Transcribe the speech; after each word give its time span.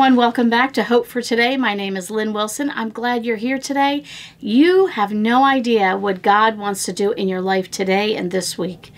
everyone, 0.00 0.16
welcome 0.16 0.48
back 0.48 0.72
to 0.72 0.82
Hope 0.82 1.06
for 1.06 1.20
Today. 1.20 1.58
My 1.58 1.74
name 1.74 1.94
is 1.94 2.10
Lynn 2.10 2.32
Wilson. 2.32 2.70
I'm 2.70 2.88
glad 2.88 3.26
you're 3.26 3.36
here 3.36 3.58
today. 3.58 4.02
You 4.38 4.86
have 4.86 5.12
no 5.12 5.44
idea 5.44 5.94
what 5.94 6.22
God 6.22 6.56
wants 6.56 6.86
to 6.86 6.92
do 6.94 7.12
in 7.12 7.28
your 7.28 7.42
life 7.42 7.70
today 7.70 8.16
and 8.16 8.30
this 8.30 8.56
week. 8.56 8.94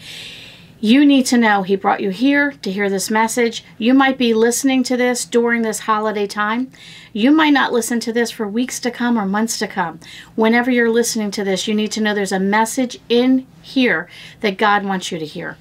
You 0.78 1.04
need 1.04 1.26
to 1.26 1.38
know 1.38 1.64
He 1.64 1.74
brought 1.74 2.02
you 2.02 2.10
here 2.10 2.52
to 2.62 2.70
hear 2.70 2.88
this 2.88 3.10
message. 3.10 3.64
You 3.78 3.94
might 3.94 4.16
be 4.16 4.32
listening 4.32 4.84
to 4.84 4.96
this 4.96 5.24
during 5.24 5.62
this 5.62 5.80
holiday 5.80 6.28
time. 6.28 6.70
You 7.12 7.32
might 7.32 7.50
not 7.50 7.72
listen 7.72 7.98
to 7.98 8.12
this 8.12 8.30
for 8.30 8.46
weeks 8.46 8.78
to 8.78 8.92
come 8.92 9.18
or 9.18 9.26
months 9.26 9.58
to 9.58 9.66
come. 9.66 9.98
Whenever 10.36 10.70
you're 10.70 10.88
listening 10.88 11.32
to 11.32 11.42
this, 11.42 11.66
you 11.66 11.74
need 11.74 11.90
to 11.92 12.00
know 12.00 12.14
there's 12.14 12.30
a 12.30 12.38
message 12.38 13.00
in 13.08 13.48
here 13.60 14.08
that 14.38 14.56
God 14.56 14.84
wants 14.84 15.10
you 15.10 15.18
to 15.18 15.26
hear. 15.26 15.56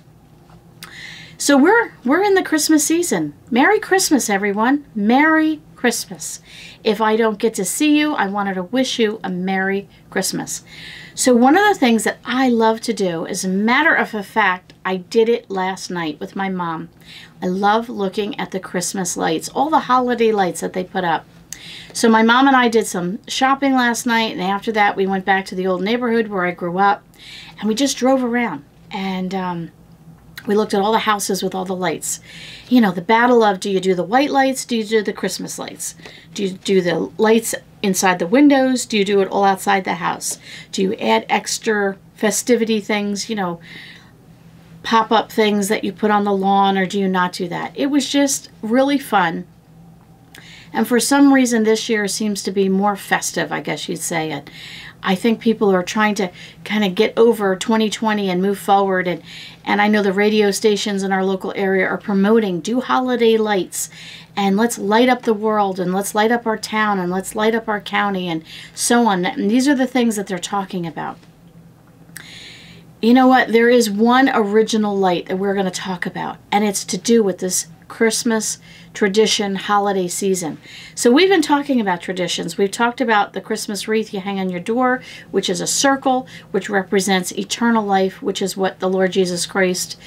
So 1.42 1.58
we're 1.58 1.94
we're 2.06 2.22
in 2.22 2.36
the 2.36 2.44
Christmas 2.44 2.86
season. 2.86 3.34
Merry 3.50 3.80
Christmas 3.80 4.30
everyone. 4.30 4.86
Merry 4.94 5.60
Christmas. 5.76 6.40
If 6.84 7.02
I 7.02 7.16
don't 7.16 7.40
get 7.40 7.56
to 7.56 7.66
see 7.66 7.98
you, 7.98 8.14
I 8.14 8.28
wanted 8.28 8.54
to 8.54 8.64
wish 8.66 9.00
you 9.00 9.20
a 9.24 9.30
Merry 9.32 9.90
Christmas. 10.12 10.64
So, 11.16 11.36
one 11.36 11.58
of 11.58 11.64
the 11.64 11.80
things 11.80 12.04
that 12.04 12.20
I 12.24 12.48
love 12.48 12.80
to 12.82 12.94
do, 12.94 13.26
as 13.26 13.44
a 13.44 13.50
matter 13.50 13.96
of 13.96 14.14
a 14.14 14.22
fact, 14.22 14.74
I 14.86 14.98
did 14.98 15.30
it 15.30 15.50
last 15.50 15.90
night 15.90 16.20
with 16.20 16.36
my 16.36 16.48
mom. 16.48 16.90
I 17.42 17.48
love 17.48 17.90
looking 17.90 18.40
at 18.40 18.52
the 18.52 18.60
Christmas 18.60 19.18
lights, 19.18 19.50
all 19.50 19.72
the 19.72 19.80
holiday 19.80 20.32
lights 20.32 20.62
that 20.62 20.74
they 20.74 20.84
put 20.84 21.04
up. 21.04 21.26
So, 21.92 22.08
my 22.08 22.22
mom 22.22 22.46
and 22.46 22.56
I 22.56 22.68
did 22.68 22.86
some 22.86 23.18
shopping 23.28 23.74
last 23.74 24.06
night, 24.06 24.34
and 24.34 24.44
after 24.44 24.72
that, 24.74 24.96
we 24.96 25.08
went 25.08 25.26
back 25.26 25.48
to 25.48 25.56
the 25.56 25.66
old 25.66 25.82
neighborhood 25.82 26.28
where 26.28 26.46
I 26.46 26.52
grew 26.52 26.78
up, 26.78 27.02
and 27.60 27.68
we 27.68 27.74
just 27.74 27.98
drove 27.98 28.24
around. 28.24 28.64
And 28.92 29.34
um, 29.34 29.72
we 30.48 30.56
looked 30.56 30.74
at 30.74 30.82
all 30.82 30.92
the 30.92 31.00
houses 31.00 31.44
with 31.44 31.54
all 31.54 31.66
the 31.66 31.76
lights. 31.76 32.20
You 32.70 32.82
know, 32.82 32.92
the 32.92 33.02
battle 33.02 33.44
of 33.44 33.60
do 33.60 33.70
you 33.70 33.80
do 33.80 33.94
the 33.94 34.04
white 34.04 34.32
lights? 34.32 34.66
Do 34.66 34.76
you 34.76 34.84
do 34.84 35.04
the 35.04 35.14
Christmas 35.14 35.60
lights? 35.60 35.96
Do 36.34 36.44
you 36.44 36.52
do 36.52 36.82
the 36.82 37.12
lights 37.18 37.54
inside 37.84 38.20
the 38.20 38.28
windows? 38.28 38.86
Do 38.86 38.98
you 38.98 39.06
do 39.06 39.22
it 39.22 39.28
all 39.30 39.44
outside 39.44 39.84
the 39.84 39.96
house? 39.96 40.40
Do 40.72 40.82
you 40.82 40.96
add 40.96 41.26
extra 41.30 41.98
festivity 42.16 42.80
things, 42.80 43.30
you 43.30 43.36
know, 43.36 43.60
pop 44.84 45.12
up 45.12 45.32
things 45.32 45.68
that 45.68 45.84
you 45.84 45.92
put 45.92 46.12
on 46.12 46.24
the 46.24 46.34
lawn, 46.34 46.78
or 46.78 46.86
do 46.86 47.00
you 47.00 47.08
not 47.08 47.34
do 47.34 47.48
that? 47.48 47.72
It 47.76 47.88
was 47.88 48.10
just 48.10 48.50
really 48.62 48.98
fun. 48.98 49.46
And 50.74 50.88
for 50.88 51.00
some 51.00 51.34
reason, 51.34 51.64
this 51.64 51.90
year 51.90 52.08
seems 52.08 52.44
to 52.44 52.52
be 52.52 52.70
more 52.70 52.96
festive, 52.96 53.52
I 53.52 53.62
guess 53.62 53.90
you'd 53.90 54.00
say 54.00 54.32
it. 54.32 54.50
I 55.04 55.16
think 55.16 55.40
people 55.40 55.72
are 55.74 55.84
trying 55.84 56.16
to 56.16 56.32
kind 56.64 56.84
of 56.84 56.96
get 56.96 57.18
over 57.18 57.56
2020 57.56 58.30
and 58.30 58.42
move 58.42 58.60
forward. 58.60 59.08
And, 59.08 59.22
and 59.66 59.82
I 59.82 59.88
know 59.88 60.04
the 60.04 60.14
radio 60.14 60.52
stations 60.52 61.04
in 61.04 61.12
our 61.12 61.26
local 61.26 61.54
area 61.56 61.88
are 61.88 61.98
promoting 61.98 62.60
do 62.60 62.82
holiday 62.82 63.38
lights 63.38 63.90
and 64.36 64.56
let's 64.56 64.78
light 64.78 65.10
up 65.10 65.24
the 65.24 65.34
world 65.34 65.80
and 65.80 65.94
let's 65.94 66.16
light 66.16 66.32
up 66.32 66.46
our 66.46 66.58
town 66.58 67.00
and 67.00 67.12
let's 67.12 67.36
light 67.36 67.56
up 67.56 67.68
our 67.68 67.82
county 67.82 68.30
and 68.30 68.44
so 68.74 69.08
on. 69.08 69.26
And 69.26 69.50
these 69.50 69.68
are 69.68 69.76
the 69.76 69.88
things 69.88 70.16
that 70.16 70.28
they're 70.28 70.40
talking 70.40 70.86
about. 70.86 71.18
You 73.02 73.16
know 73.16 73.28
what? 73.28 73.48
There 73.48 73.70
is 73.70 73.90
one 73.90 74.30
original 74.32 74.96
light 74.96 75.26
that 75.26 75.38
we're 75.38 75.56
going 75.56 75.66
to 75.66 75.72
talk 75.72 76.06
about, 76.06 76.38
and 76.52 76.64
it's 76.64 76.86
to 76.86 77.00
do 77.00 77.24
with 77.24 77.40
this 77.40 77.68
Christmas 77.92 78.58
tradition 78.94 79.56
holiday 79.56 80.08
season. 80.08 80.58
So 80.96 81.12
we've 81.12 81.28
been 81.28 81.42
talking 81.42 81.82
about 81.82 82.00
traditions. 82.00 82.58
We've 82.58 82.72
talked 82.72 83.02
about 83.02 83.34
the 83.34 83.42
Christmas 83.42 83.86
wreath 83.86 84.14
you 84.14 84.22
hang 84.22 84.40
on 84.40 84.50
your 84.50 84.62
door, 84.62 85.02
which 85.32 85.50
is 85.50 85.60
a 85.60 85.68
circle, 85.68 86.26
which 86.52 86.70
represents 86.70 87.34
eternal 87.34 87.86
life, 87.86 88.22
which 88.22 88.42
is 88.42 88.56
what 88.56 88.80
the 88.80 88.88
Lord 88.88 89.12
Jesus 89.12 89.46
Christ 89.46 90.00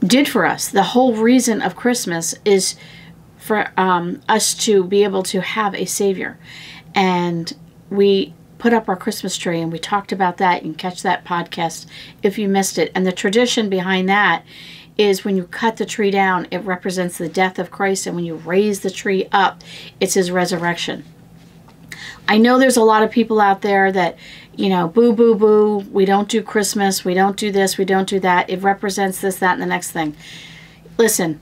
did 0.00 0.28
for 0.28 0.44
us. 0.44 0.68
The 0.68 0.82
whole 0.82 1.14
reason 1.14 1.62
of 1.62 1.76
Christmas 1.76 2.34
is 2.44 2.74
for 3.38 3.70
um, 3.76 4.20
us 4.28 4.52
to 4.64 4.82
be 4.82 5.04
able 5.04 5.22
to 5.22 5.42
have 5.42 5.76
a 5.76 5.84
Savior. 5.84 6.40
And 6.92 7.56
we 7.88 8.34
put 8.58 8.72
up 8.72 8.88
our 8.88 8.96
Christmas 8.96 9.36
tree 9.36 9.60
and 9.60 9.70
we 9.70 9.78
talked 9.78 10.10
about 10.10 10.38
that. 10.38 10.64
You 10.64 10.72
can 10.72 10.74
catch 10.74 11.02
that 11.02 11.24
podcast 11.24 11.86
if 12.24 12.36
you 12.36 12.48
missed 12.48 12.78
it. 12.78 12.90
And 12.96 13.06
the 13.06 13.12
tradition 13.12 13.68
behind 13.68 14.08
that 14.08 14.44
is 15.00 15.24
when 15.24 15.34
you 15.34 15.44
cut 15.44 15.78
the 15.78 15.86
tree 15.86 16.10
down, 16.10 16.46
it 16.50 16.58
represents 16.58 17.16
the 17.16 17.28
death 17.28 17.58
of 17.58 17.70
Christ. 17.70 18.06
And 18.06 18.14
when 18.14 18.26
you 18.26 18.34
raise 18.34 18.80
the 18.80 18.90
tree 18.90 19.26
up, 19.32 19.62
it's 19.98 20.12
his 20.12 20.30
resurrection. 20.30 21.04
I 22.28 22.36
know 22.36 22.58
there's 22.58 22.76
a 22.76 22.82
lot 22.82 23.02
of 23.02 23.10
people 23.10 23.40
out 23.40 23.62
there 23.62 23.90
that, 23.90 24.18
you 24.54 24.68
know, 24.68 24.88
boo, 24.88 25.14
boo, 25.14 25.34
boo, 25.34 25.78
we 25.90 26.04
don't 26.04 26.28
do 26.28 26.42
Christmas, 26.42 27.02
we 27.02 27.14
don't 27.14 27.38
do 27.38 27.50
this, 27.50 27.78
we 27.78 27.86
don't 27.86 28.08
do 28.08 28.20
that. 28.20 28.50
It 28.50 28.62
represents 28.62 29.22
this, 29.22 29.38
that, 29.38 29.54
and 29.54 29.62
the 29.62 29.66
next 29.66 29.90
thing. 29.92 30.14
Listen, 30.98 31.40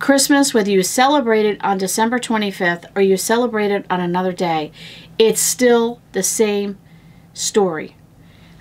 Christmas, 0.00 0.52
whether 0.52 0.70
you 0.70 0.82
celebrate 0.82 1.46
it 1.46 1.64
on 1.64 1.78
December 1.78 2.18
25th 2.18 2.86
or 2.96 3.02
you 3.02 3.16
celebrate 3.16 3.70
it 3.70 3.86
on 3.88 4.00
another 4.00 4.32
day, 4.32 4.72
it's 5.16 5.40
still 5.40 6.00
the 6.10 6.24
same 6.24 6.76
story. 7.32 7.94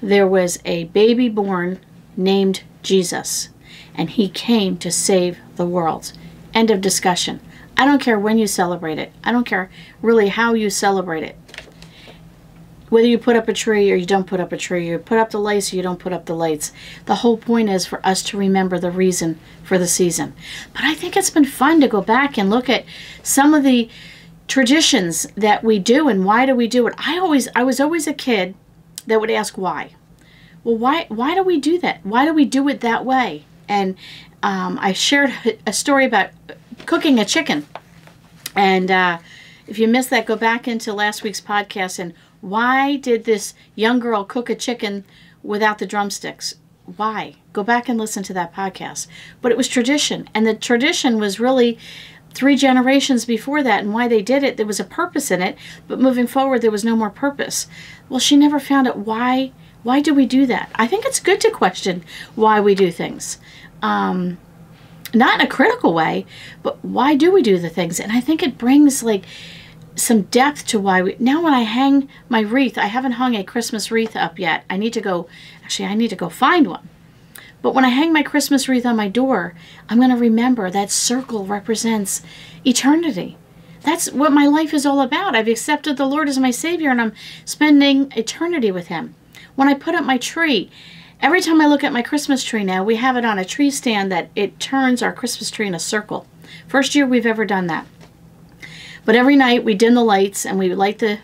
There 0.04 0.28
was 0.28 0.60
a 0.66 0.84
baby 0.86 1.30
born 1.30 1.80
named 2.16 2.62
Jesus, 2.84 3.50
and 3.96 4.12
he 4.12 4.30
came 4.30 4.78
to 4.78 4.92
save 4.92 5.38
the 5.56 5.66
world. 5.66 6.14
End 6.54 6.72
of 6.72 6.82
discussion. 6.82 7.40
I 7.76 7.86
don't 7.86 8.02
care 8.02 8.20
when 8.20 8.38
you 8.38 8.48
celebrate 8.48 9.00
it, 9.00 9.12
I 9.24 9.32
don't 9.32 9.46
care 9.46 9.70
really 10.02 10.30
how 10.30 10.54
you 10.54 10.70
celebrate 10.70 11.24
it 11.24 11.38
whether 12.94 13.08
you 13.08 13.18
put 13.18 13.36
up 13.36 13.48
a 13.48 13.54
tree 13.54 13.92
or 13.92 13.96
you 13.96 14.06
don't 14.06 14.28
put 14.28 14.40
up 14.40 14.52
a 14.52 14.58
tree, 14.58 14.88
you 14.88 15.00
put 15.00 15.18
up 15.18 15.32
the 15.32 15.40
lights 15.40 15.74
or 15.74 15.78
you 15.78 15.82
don't 15.82 15.98
put 15.98 16.14
up 16.14 16.28
the 16.28 16.36
lights. 16.36 16.72
The 17.06 17.16
whole 17.16 17.38
point 17.38 17.68
is 17.68 17.88
for 17.88 18.00
us 18.06 18.22
to 18.26 18.38
remember 18.38 18.78
the 18.78 18.92
reason 18.92 19.40
for 19.64 19.80
the 19.80 19.88
season. 19.88 20.36
But 20.74 20.84
I 20.84 20.94
think 20.94 21.18
it's 21.18 21.32
been 21.32 21.44
fun 21.44 21.82
to 21.82 21.88
go 21.88 22.02
back 22.02 22.38
and 22.38 22.52
look 22.52 22.70
at 22.70 22.86
some 23.24 23.56
of 23.56 23.64
the 23.64 23.90
traditions 24.48 25.26
that 25.36 25.64
we 25.64 25.80
do 25.80 26.08
and 26.08 26.24
why 26.24 26.46
do 26.46 26.54
we 26.54 26.68
do 26.68 26.86
it. 26.86 26.94
I 27.00 27.18
always 27.18 27.48
I 27.56 27.64
was 27.64 27.80
always 27.80 28.06
a 28.06 28.14
kid 28.14 28.54
that 29.08 29.20
would 29.20 29.32
ask 29.32 29.58
why. 29.58 29.96
Well, 30.64 30.78
why 30.78 31.08
why 31.10 31.34
do 31.34 31.42
we 31.42 31.60
do 31.60 31.80
that? 31.80 32.06
Why 32.06 32.26
do 32.26 32.34
we 32.34 32.46
do 32.46 32.70
it 32.70 32.82
that 32.82 33.04
way? 33.04 33.46
And 33.74 33.96
um, 34.44 34.78
I 34.80 34.94
shared 34.94 35.34
a 35.66 35.74
story 35.74 36.06
about 36.06 36.30
cooking 36.86 37.18
a 37.18 37.26
chicken. 37.26 37.66
And 38.56 38.92
uh, 38.92 39.18
if 39.66 39.80
you 39.80 39.88
missed 39.88 40.12
that, 40.12 40.28
go 40.28 40.36
back 40.36 40.68
into 40.68 40.94
last 40.94 41.24
week's 41.24 41.42
podcast 41.42 41.98
and 41.98 42.14
why 42.40 42.98
did 42.98 43.24
this 43.24 43.56
young 43.74 44.00
girl 44.00 44.26
cook 44.26 44.50
a 44.50 44.56
chicken 44.56 45.06
without 45.42 45.80
the 45.80 45.88
drumsticks? 45.88 46.56
Why? 46.98 47.38
Go 47.52 47.64
back 47.64 47.90
and 47.90 47.98
listen 47.98 48.22
to 48.24 48.34
that 48.34 48.54
podcast. 48.54 49.08
But 49.42 49.52
it 49.52 49.58
was 49.58 49.70
tradition, 49.70 50.30
and 50.36 50.46
the 50.46 50.54
tradition 50.54 51.18
was 51.18 51.40
really 51.40 51.80
three 52.34 52.58
generations 52.58 53.26
before 53.26 53.64
that 53.64 53.82
and 53.82 53.94
why 53.94 54.08
they 54.08 54.22
did 54.22 54.44
it 54.44 54.58
there 54.58 54.66
was 54.66 54.80
a 54.80 54.84
purpose 54.84 55.30
in 55.30 55.40
it 55.40 55.56
but 55.88 56.00
moving 56.00 56.26
forward 56.26 56.62
there 56.62 56.72
was 56.72 56.84
no 56.84 56.96
more 56.96 57.12
purpose 57.12 57.68
well 58.10 58.20
she 58.20 58.36
never 58.36 58.60
found 58.60 58.88
out 58.88 58.98
why 58.98 59.52
why 59.84 60.00
do 60.00 60.16
we 60.16 60.26
do 60.26 60.48
that 60.48 60.72
i 60.74 60.88
think 60.88 61.06
it's 61.06 61.20
good 61.20 61.40
to 61.40 61.52
question 61.52 62.04
why 62.34 62.60
we 62.60 62.74
do 62.74 62.92
things 62.92 63.38
um, 63.84 64.40
not 65.14 65.40
in 65.40 65.46
a 65.46 65.50
critical 65.50 65.94
way 65.94 66.26
but 66.64 66.84
why 66.84 67.14
do 67.16 67.32
we 67.32 67.44
do 67.44 67.60
the 67.60 67.70
things 67.70 68.00
and 68.00 68.12
i 68.12 68.20
think 68.20 68.42
it 68.42 68.58
brings 68.58 69.04
like 69.04 69.26
some 69.96 70.24
depth 70.24 70.66
to 70.68 70.80
why 70.80 71.02
we 71.02 71.16
now 71.20 71.44
when 71.44 71.54
I 71.54 71.62
hang 71.62 72.10
my 72.30 72.42
wreath, 72.42 72.78
I 72.78 72.88
haven't 72.88 73.14
hung 73.14 73.36
a 73.36 73.44
Christmas 73.44 73.92
wreath 73.92 74.16
up 74.16 74.40
yet. 74.40 74.64
I 74.70 74.78
need 74.78 74.94
to 74.94 75.02
go 75.02 75.28
actually 75.64 75.88
I 75.88 75.94
need 75.94 76.10
to 76.10 76.16
go 76.16 76.30
find 76.30 76.68
one. 76.68 76.90
But 77.62 77.74
when 77.74 77.86
I 77.86 77.90
hang 77.90 78.12
my 78.12 78.24
Christmas 78.24 78.68
wreath 78.68 78.86
on 78.86 78.98
my 78.98 79.08
door, 79.08 79.56
I'm 79.88 79.98
going 79.98 80.10
to 80.10 80.18
remember 80.18 80.70
that 80.70 80.92
circle 80.92 81.46
represents 81.46 82.22
eternity. 82.66 83.38
That's 83.82 84.12
what 84.12 84.34
my 84.34 84.48
life 84.48 84.74
is 84.74 84.86
all 84.86 85.00
about. 85.00 85.34
I've 85.34 85.48
accepted 85.48 85.96
the 85.96 86.06
Lord 86.06 86.28
as 86.28 86.38
my 86.38 86.52
Savior 86.52 86.90
and 86.90 87.00
I'm 87.00 87.14
spending 87.46 88.12
eternity 88.18 88.70
with 88.70 88.88
Him. 88.88 89.16
When 89.56 89.70
I 89.70 89.76
put 89.76 89.96
up 89.96 90.04
my 90.04 90.18
tree, 90.18 90.70
every 91.24 91.40
time 91.40 91.62
I 91.62 91.68
look 91.68 91.86
at 91.86 91.94
my 91.94 92.02
Christmas 92.02 92.44
tree 92.44 92.66
now, 92.66 92.84
we 92.84 92.98
have 92.98 93.16
it 93.16 93.24
on 93.24 93.40
a 93.40 93.46
tree 93.46 93.72
stand 93.72 94.12
that 94.12 94.30
it 94.36 94.60
turns 94.60 95.02
our 95.02 95.14
Christmas 95.14 95.50
tree 95.50 95.66
in 95.66 95.74
a 95.74 95.80
circle. 95.80 96.28
First 96.68 96.94
year 96.94 97.08
we've 97.08 97.26
ever 97.26 97.46
done 97.46 97.68
that. 97.68 97.88
But 99.06 99.16
every 99.16 99.38
night 99.38 99.64
we 99.64 99.74
dim 99.74 99.96
the 99.96 100.04
lights 100.04 100.46
and 100.46 100.60
we 100.60 100.76
light 100.76 101.00
the 101.00 101.20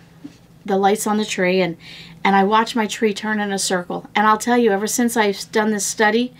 the 0.66 0.78
lights 0.78 1.08
on 1.08 1.18
the 1.18 1.26
tree 1.26 1.62
and 1.62 1.78
and 2.24 2.36
I 2.36 2.44
watch 2.44 2.76
my 2.76 2.86
tree 2.86 3.14
turn 3.14 3.40
in 3.40 3.52
a 3.52 3.60
circle. 3.60 4.10
And 4.16 4.28
I'll 4.28 4.38
tell 4.38 4.58
you, 4.58 4.72
ever 4.72 4.88
since 4.88 5.16
I've 5.16 5.50
done 5.52 5.72
this 5.72 5.86
study 5.86 6.34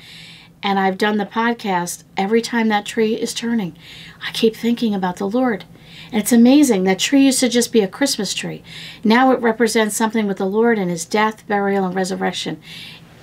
and 0.62 0.78
I've 0.78 0.98
done 0.98 1.18
the 1.18 1.26
podcast, 1.26 2.04
every 2.18 2.42
time 2.42 2.68
that 2.68 2.86
tree 2.86 3.14
is 3.14 3.34
turning, 3.34 3.78
I 4.26 4.32
keep 4.32 4.56
thinking 4.56 4.94
about 4.94 5.18
the 5.18 5.30
Lord. 5.30 5.66
And 6.12 6.22
it's 6.22 6.34
amazing. 6.34 6.84
That 6.84 7.00
tree 7.00 7.26
used 7.26 7.40
to 7.42 7.50
just 7.50 7.72
be 7.72 7.82
a 7.82 7.88
Christmas 7.88 8.34
tree. 8.34 8.64
Now 9.04 9.32
it 9.32 9.40
represents 9.40 9.96
something 9.96 10.28
with 10.28 10.38
the 10.38 10.46
Lord 10.46 10.78
and 10.78 10.90
his 10.90 11.06
death, 11.06 11.48
burial, 11.48 11.86
and 11.86 11.96
resurrection 11.96 12.62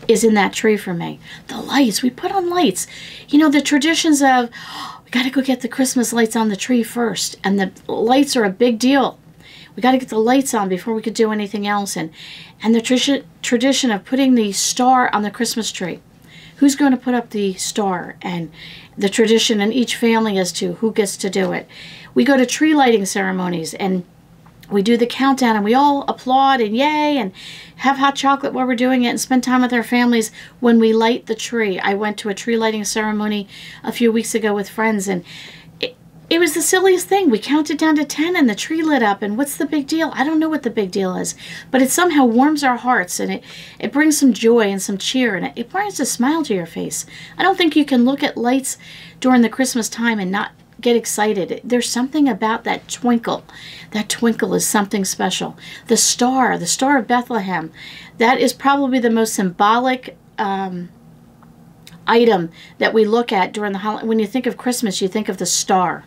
is 0.09 0.25
in 0.25 0.35
that 0.35 0.53
tree 0.53 0.77
for 0.77 0.95
me. 0.95 1.19
The 1.49 1.59
lights, 1.61 2.03
we 2.03 2.11
put 2.11 2.33
on 2.33 2.51
lights. 2.51 2.87
You 3.29 3.39
know, 3.39 3.51
the 3.51 3.61
traditions 3.61 4.23
of, 4.23 4.51
we 5.05 5.11
got 5.11 5.25
to 5.25 5.31
go 5.31 5.43
get 5.43 5.61
the 5.61 5.69
Christmas 5.69 6.13
lights 6.13 6.37
on 6.37 6.49
the 6.49 6.57
tree 6.57 6.83
first. 6.83 7.37
And 7.43 7.59
the 7.59 7.73
lights 7.87 8.37
are 8.37 8.45
a 8.45 8.51
big 8.51 8.79
deal. 8.79 9.19
We 9.75 9.83
got 9.83 9.93
to 9.93 9.99
get 9.99 10.09
the 10.09 10.19
lights 10.19 10.55
on 10.55 10.69
before 10.69 10.95
we 10.95 11.03
could 11.03 11.15
do 11.15 11.33
anything 11.33 11.67
else. 11.67 11.97
And, 11.97 12.11
and 12.63 12.75
the 12.75 12.81
tradition, 12.81 13.25
tradition 13.43 13.91
of 13.91 14.05
putting 14.05 14.35
the 14.35 14.53
star 14.53 15.15
on 15.15 15.23
the 15.23 15.31
Christmas 15.31 15.71
tree. 15.71 16.01
who's 16.57 16.77
going 16.77 16.93
to 16.93 16.97
put 16.97 17.15
up 17.15 17.31
the 17.31 17.55
star 17.55 18.17
and 18.23 18.51
the 18.97 19.09
tradition 19.09 19.61
in 19.61 19.73
each 19.73 19.97
family 19.97 20.39
as 20.39 20.53
to 20.53 20.75
who 20.75 20.93
gets 20.93 21.17
to 21.19 21.31
do 21.31 21.53
it. 21.53 21.69
We 22.15 22.25
go 22.25 22.37
to 22.37 22.47
tree 22.47 22.75
lighting 22.75 23.05
ceremonies 23.07 23.75
and 23.75 24.05
we 24.71 24.83
do 24.83 24.97
the 24.97 25.07
countdown 25.07 25.57
and 25.57 25.65
we 25.65 25.75
all 25.75 26.05
applaud 26.09 26.61
and 26.61 26.77
yay 26.77 27.19
and 27.19 27.33
have 27.77 27.99
hot 27.99 28.17
chocolate 28.17 28.53
while 28.53 28.67
we're 28.67 28.75
doing 28.75 29.05
it 29.05 29.11
and 29.11 29.21
spend 29.21 29.45
time 29.45 29.63
with 29.63 29.73
our 29.73 29.83
families 29.83 30.33
when 30.61 30.79
we 30.79 30.93
light 30.93 31.27
the 31.27 31.35
tree. 31.35 31.79
I 31.79 31.95
went 31.95 32.19
to 32.19 32.29
a 32.29 32.35
tree 32.35 32.57
lighting 32.57 32.85
ceremony 32.85 33.49
a 33.85 33.93
few 33.93 34.11
weeks 34.11 34.35
ago 34.35 34.55
with 34.55 34.69
friends 34.69 35.09
and 35.09 35.25
it, 35.81 35.97
it 36.29 36.39
was 36.39 36.55
the 36.55 36.63
silliest 36.63 37.07
thing. 37.07 37.31
We 37.31 37.39
counted 37.39 37.79
down 37.79 37.97
to 37.97 38.05
10 38.05 38.35
and 38.35 38.49
the 38.49 38.55
tree 38.55 38.83
lit 38.83 39.03
up 39.03 39.23
and 39.23 39.37
what's 39.37 39.57
the 39.57 39.67
big 39.67 39.87
deal? 39.87 40.11
I 40.15 40.25
don't 40.25 40.41
know 40.41 40.49
what 40.49 40.63
the 40.63 40.71
big 40.71 40.91
deal 40.91 41.17
is, 41.17 41.35
but 41.71 41.83
it 41.83 41.91
somehow 41.91 42.25
warms 42.25 42.65
our 42.65 42.77
hearts 42.77 43.21
and 43.21 43.33
it, 43.33 43.45
it 43.79 43.93
brings 43.93 44.19
some 44.19 44.33
joy 44.33 44.63
and 44.63 44.83
some 44.83 44.99
cheer 44.99 45.37
and 45.37 45.47
it, 45.47 45.53
it 45.55 45.71
brings 45.71 46.01
a 46.01 46.07
smile 46.07 46.43
to 46.45 46.55
your 46.55 46.67
face. 46.67 47.07
I 47.39 47.43
don't 47.43 47.57
think 47.57 47.77
you 47.77 47.85
can 47.85 48.05
look 48.05 48.23
at 48.23 48.37
lights 48.37 48.79
during 49.21 49.43
the 49.43 49.49
Christmas 49.49 49.89
time 49.89 50.19
and 50.19 50.31
not 50.31 50.53
get 50.81 50.97
excited. 50.97 51.61
There's 51.65 51.89
something 51.89 52.29
about 52.29 52.65
that 52.65 52.89
twinkle. 52.89 53.45
That 53.93 54.09
twinkle 54.09 54.55
is 54.55 54.67
something 54.67 55.05
special. 55.05 55.57
The 55.87 55.97
star, 55.97 56.59
the 56.59 56.67
star 56.67 56.99
of 56.99 57.07
Bethlehem, 57.07 57.73
that 58.19 58.39
is 58.39 58.53
probably 58.53 58.99
the 58.99 59.11
most 59.11 59.35
symbolic 59.35 60.17
um, 60.39 60.91
item 62.07 62.51
that 62.79 62.93
we 62.93 63.05
look 63.05 63.33
at 63.33 63.53
during 63.53 63.73
the 63.73 63.79
holiday. 63.79 64.07
When 64.07 64.19
you 64.19 64.27
think 64.27 64.47
of 64.47 64.57
Christmas, 64.57 65.01
you 65.01 65.09
think 65.09 65.29
of 65.29 65.39
the 65.39 65.47
star. 65.47 66.05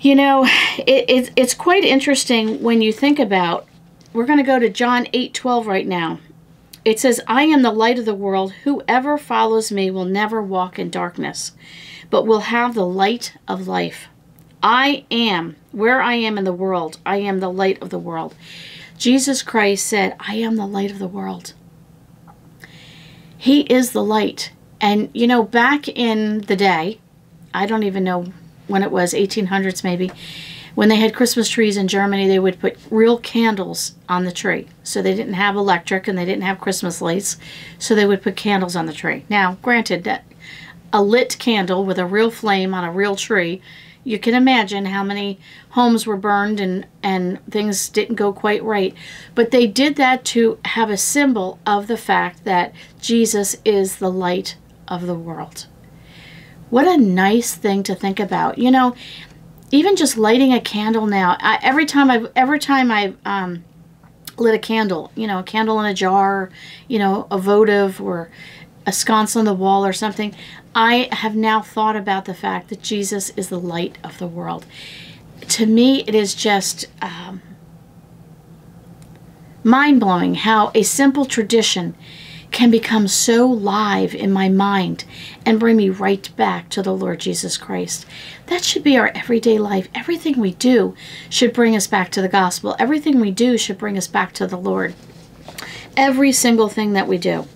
You 0.00 0.14
know, 0.14 0.44
it, 0.78 1.04
it, 1.08 1.30
it's 1.36 1.54
quite 1.54 1.84
interesting 1.84 2.62
when 2.62 2.80
you 2.80 2.92
think 2.92 3.18
about. 3.18 3.66
We're 4.12 4.26
going 4.26 4.38
to 4.38 4.44
go 4.44 4.58
to 4.58 4.70
John 4.70 5.06
8 5.12 5.34
12 5.34 5.66
right 5.66 5.86
now. 5.86 6.18
It 6.84 6.98
says, 6.98 7.20
I 7.26 7.42
am 7.42 7.60
the 7.60 7.70
light 7.70 7.98
of 7.98 8.06
the 8.06 8.14
world. 8.14 8.52
Whoever 8.64 9.18
follows 9.18 9.70
me 9.70 9.90
will 9.90 10.06
never 10.06 10.40
walk 10.40 10.78
in 10.78 10.88
darkness 10.88 11.52
but 12.10 12.26
will 12.26 12.40
have 12.40 12.74
the 12.74 12.86
light 12.86 13.34
of 13.46 13.68
life. 13.68 14.06
I 14.62 15.04
am 15.10 15.56
where 15.72 16.00
I 16.00 16.14
am 16.14 16.38
in 16.38 16.44
the 16.44 16.52
world. 16.52 16.98
I 17.06 17.18
am 17.18 17.40
the 17.40 17.50
light 17.50 17.80
of 17.80 17.90
the 17.90 17.98
world. 17.98 18.34
Jesus 18.96 19.42
Christ 19.42 19.86
said, 19.86 20.16
I 20.18 20.34
am 20.34 20.56
the 20.56 20.66
light 20.66 20.90
of 20.90 20.98
the 20.98 21.06
world. 21.06 21.54
He 23.36 23.60
is 23.62 23.92
the 23.92 24.02
light. 24.02 24.52
And, 24.80 25.10
you 25.14 25.26
know, 25.26 25.44
back 25.44 25.88
in 25.88 26.40
the 26.42 26.56
day, 26.56 27.00
I 27.54 27.66
don't 27.66 27.84
even 27.84 28.04
know 28.04 28.32
when 28.66 28.82
it 28.82 28.90
was, 28.90 29.14
1800s 29.14 29.84
maybe, 29.84 30.10
when 30.74 30.88
they 30.88 30.96
had 30.96 31.14
Christmas 31.14 31.48
trees 31.48 31.76
in 31.76 31.88
Germany, 31.88 32.28
they 32.28 32.38
would 32.38 32.60
put 32.60 32.76
real 32.90 33.18
candles 33.18 33.94
on 34.08 34.24
the 34.24 34.32
tree. 34.32 34.68
So 34.82 35.02
they 35.02 35.14
didn't 35.14 35.34
have 35.34 35.56
electric 35.56 36.06
and 36.06 36.16
they 36.16 36.24
didn't 36.24 36.42
have 36.42 36.60
Christmas 36.60 37.00
lights. 37.00 37.36
So 37.78 37.94
they 37.94 38.06
would 38.06 38.22
put 38.22 38.36
candles 38.36 38.76
on 38.76 38.86
the 38.86 38.92
tree. 38.92 39.24
Now, 39.28 39.58
granted, 39.62 40.04
that 40.04 40.24
a 40.92 41.02
lit 41.02 41.38
candle 41.38 41.84
with 41.84 41.98
a 41.98 42.06
real 42.06 42.30
flame 42.30 42.74
on 42.74 42.84
a 42.84 42.92
real 42.92 43.16
tree, 43.16 43.60
you 44.04 44.18
can 44.18 44.34
imagine 44.34 44.86
how 44.86 45.04
many 45.04 45.38
homes 45.70 46.06
were 46.06 46.16
burned 46.16 46.60
and, 46.60 46.86
and 47.02 47.44
things 47.50 47.88
didn't 47.88 48.14
go 48.14 48.32
quite 48.32 48.62
right. 48.62 48.94
But 49.34 49.50
they 49.50 49.66
did 49.66 49.96
that 49.96 50.24
to 50.26 50.58
have 50.64 50.88
a 50.88 50.96
symbol 50.96 51.58
of 51.66 51.88
the 51.88 51.96
fact 51.96 52.44
that 52.44 52.72
Jesus 53.00 53.56
is 53.64 53.96
the 53.96 54.10
light 54.10 54.56
of 54.86 55.06
the 55.06 55.14
world. 55.14 55.66
What 56.70 56.86
a 56.86 56.96
nice 56.96 57.54
thing 57.54 57.82
to 57.84 57.94
think 57.94 58.20
about. 58.20 58.58
You 58.58 58.70
know, 58.70 58.94
even 59.70 59.96
just 59.96 60.16
lighting 60.16 60.52
a 60.52 60.60
candle 60.60 61.06
now, 61.06 61.36
I, 61.40 61.58
every 61.62 61.86
time 61.86 62.10
I've 62.10 62.30
every 62.34 62.58
time 62.58 62.90
I've 62.90 63.16
um, 63.24 63.64
lit 64.38 64.54
a 64.54 64.58
candle, 64.58 65.10
you 65.14 65.26
know, 65.26 65.40
a 65.40 65.42
candle 65.42 65.80
in 65.80 65.86
a 65.86 65.94
jar, 65.94 66.50
you 66.86 66.98
know, 66.98 67.26
a 67.30 67.38
votive 67.38 68.00
or 68.00 68.30
a 68.88 68.92
sconce 68.92 69.36
on 69.36 69.44
the 69.44 69.52
wall 69.52 69.84
or 69.84 69.92
something, 69.92 70.34
I 70.74 71.10
have 71.12 71.36
now 71.36 71.60
thought 71.60 71.94
about 71.94 72.24
the 72.24 72.32
fact 72.32 72.70
that 72.70 72.82
Jesus 72.82 73.28
is 73.36 73.50
the 73.50 73.60
light 73.60 73.98
of 74.02 74.16
the 74.16 74.26
world. 74.26 74.64
To 75.42 75.66
me, 75.66 76.04
it 76.06 76.14
is 76.14 76.34
just 76.34 76.86
um, 77.02 77.42
mind 79.62 80.00
blowing 80.00 80.36
how 80.36 80.72
a 80.74 80.82
simple 80.82 81.26
tradition 81.26 81.94
can 82.50 82.70
become 82.70 83.06
so 83.06 83.46
live 83.46 84.14
in 84.14 84.32
my 84.32 84.48
mind 84.48 85.04
and 85.44 85.60
bring 85.60 85.76
me 85.76 85.90
right 85.90 86.34
back 86.34 86.70
to 86.70 86.82
the 86.82 86.94
Lord 86.94 87.20
Jesus 87.20 87.58
Christ. 87.58 88.06
That 88.46 88.64
should 88.64 88.82
be 88.82 88.96
our 88.96 89.08
everyday 89.14 89.58
life. 89.58 89.88
Everything 89.94 90.40
we 90.40 90.54
do 90.54 90.94
should 91.28 91.52
bring 91.52 91.76
us 91.76 91.86
back 91.86 92.10
to 92.12 92.22
the 92.22 92.28
gospel. 92.28 92.74
Everything 92.78 93.20
we 93.20 93.32
do 93.32 93.58
should 93.58 93.76
bring 93.76 93.98
us 93.98 94.06
back 94.06 94.32
to 94.32 94.46
the 94.46 94.56
Lord. 94.56 94.94
Every 95.94 96.32
single 96.32 96.70
thing 96.70 96.94
that 96.94 97.06
we 97.06 97.18
do. 97.18 97.46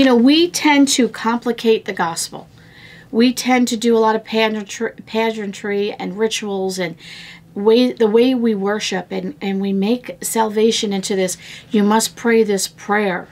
You 0.00 0.06
know, 0.06 0.16
we 0.16 0.48
tend 0.48 0.88
to 0.96 1.10
complicate 1.10 1.84
the 1.84 1.92
gospel. 1.92 2.48
We 3.10 3.34
tend 3.34 3.68
to 3.68 3.76
do 3.76 3.94
a 3.94 4.00
lot 4.00 4.16
of 4.16 4.24
pageantry, 4.24 5.92
and 5.92 6.18
rituals 6.18 6.78
and 6.78 6.96
way 7.54 7.92
the 7.92 8.06
way 8.06 8.34
we 8.34 8.54
worship 8.54 9.08
and, 9.10 9.36
and 9.42 9.60
we 9.60 9.74
make 9.74 10.16
salvation 10.22 10.94
into 10.94 11.14
this. 11.16 11.36
You 11.70 11.82
must 11.82 12.16
pray 12.16 12.42
this 12.42 12.66
prayer. 12.66 13.28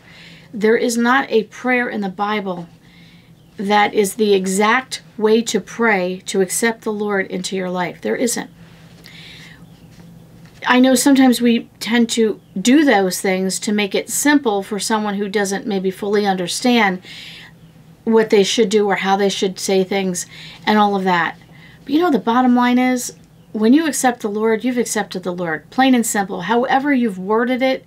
There 0.53 0.77
is 0.77 0.99
not 0.99 1.31
a 1.31 1.45
prayer 1.45 1.89
in 1.89 2.03
the 2.03 2.11
Bible 2.11 2.69
that 3.57 3.95
is 3.95 4.17
the 4.17 4.35
exact 4.35 5.01
way 5.17 5.41
to 5.41 5.61
pray 5.63 6.23
to 6.27 6.43
accept 6.43 6.83
the 6.83 6.93
Lord 6.93 7.29
into 7.29 7.57
your 7.57 7.71
life. 7.71 8.03
There 8.03 8.15
isn't. 8.15 8.51
I 10.71 10.81
know 10.81 10.95
sometimes 10.95 11.41
we 11.41 11.71
tend 11.81 12.11
to 12.11 12.43
do 12.61 12.85
those 12.85 13.23
things 13.23 13.59
to 13.61 13.73
make 13.73 13.95
it 13.95 14.11
simple 14.11 14.63
for 14.63 14.79
someone 14.79 15.15
who 15.15 15.27
doesn't 15.27 15.67
maybe 15.67 15.91
fully 15.91 16.27
understand 16.27 17.01
what 18.05 18.29
they 18.29 18.45
should 18.45 18.69
do 18.69 18.87
or 18.87 18.97
how 18.97 19.17
they 19.17 19.31
should 19.31 19.59
say 19.59 19.83
things 19.83 20.27
and 20.67 20.79
all 20.79 20.95
of 20.95 21.05
that. 21.05 21.39
But 21.85 21.95
you 21.95 22.03
know, 22.03 22.11
the 22.11 22.19
bottom 22.19 22.55
line 22.55 22.79
is 22.79 23.17
when 23.53 23.73
you 23.73 23.87
accept 23.87 24.21
the 24.21 24.29
Lord, 24.29 24.63
you've 24.63 24.77
accepted 24.77 25.23
the 25.23 25.33
Lord, 25.33 25.69
plain 25.71 25.95
and 25.95 26.05
simple. 26.05 26.43
However, 26.43 26.93
you've 26.93 27.19
worded 27.19 27.63
it, 27.63 27.87